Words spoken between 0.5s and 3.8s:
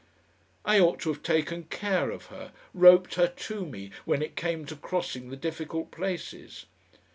I ought to have taken care of her, roped her to